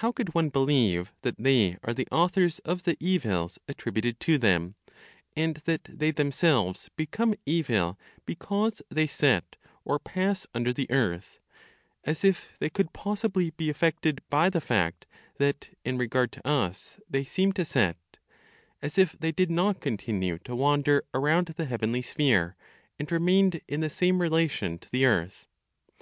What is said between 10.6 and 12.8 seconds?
the earth, as if they